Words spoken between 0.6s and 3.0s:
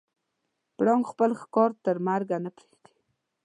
پړانګ خپل ښکار تر مرګه نه پرېږدي.